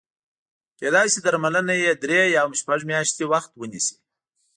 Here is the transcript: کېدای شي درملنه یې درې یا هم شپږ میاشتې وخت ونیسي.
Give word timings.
کېدای 0.79 1.07
شي 1.13 1.19
درملنه 1.25 1.73
یې 1.83 1.91
درې 2.03 2.19
یا 2.35 2.41
هم 2.45 2.53
شپږ 2.61 2.79
میاشتې 2.89 3.23
وخت 3.31 3.51
ونیسي. 3.55 3.95